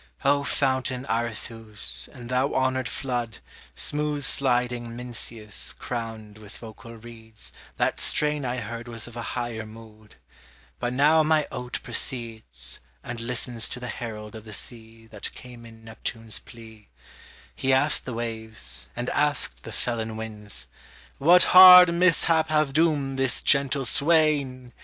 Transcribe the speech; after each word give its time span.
O 0.25 0.41
fountain 0.43 1.05
Arethuse, 1.07 2.09
and 2.11 2.27
thou 2.27 2.55
honored 2.55 2.89
flood, 2.89 3.37
Smooth 3.75 4.23
sliding 4.23 4.95
Mincius, 4.95 5.73
crowned 5.73 6.39
with 6.39 6.57
vocal 6.57 6.95
reeds, 6.97 7.53
That 7.77 7.99
strain 7.99 8.43
I 8.43 8.55
heard 8.57 8.87
was 8.87 9.07
of 9.07 9.15
a 9.15 9.21
higher 9.37 9.63
mood; 9.63 10.15
But 10.79 10.93
now 10.93 11.21
my 11.21 11.45
oat 11.51 11.77
proceeds, 11.83 12.79
And 13.03 13.19
listens 13.19 13.69
to 13.69 13.79
the 13.79 13.89
herald 13.89 14.33
of 14.33 14.43
the 14.43 14.53
sea 14.53 15.05
That 15.05 15.31
came 15.35 15.67
in 15.67 15.83
Neptune's 15.83 16.39
plea; 16.39 16.89
He 17.55 17.71
asked 17.71 18.05
the 18.05 18.15
waves, 18.15 18.87
and 18.95 19.07
asked 19.11 19.61
the 19.61 19.71
felon 19.71 20.17
winds, 20.17 20.67
What 21.19 21.43
hard 21.53 21.93
mishap 21.93 22.47
hath 22.49 22.73
doomed 22.73 23.19
this 23.19 23.39
gentle 23.39 23.85
swain? 23.85 24.73